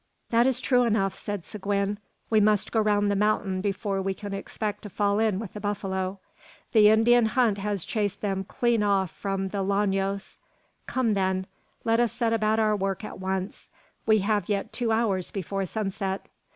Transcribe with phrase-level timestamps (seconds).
[0.31, 1.99] "That is true enough," said Seguin.
[2.31, 5.59] "We must go round the mountain before we can expect to fall in with the
[5.59, 6.19] buffalo.
[6.71, 10.39] The Indian hunt has chased them clean off from the Llanos.
[10.87, 11.45] Come, then!
[11.83, 13.69] Let us set about our work at once.
[14.07, 16.29] We have yet two hours before sunset.